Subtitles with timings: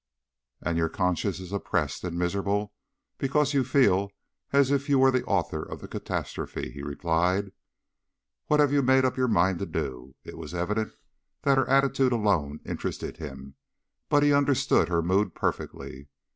[0.63, 2.73] "And your conscience is oppressed and miserable
[3.19, 4.09] because you feel
[4.51, 7.51] as if you were the author of the catastrophe," he replied.
[8.47, 10.95] "What have you made up your mind to do?" It was evident
[11.43, 13.53] that her attitude alone interested him,
[14.09, 16.07] but he understood her mood perfectly.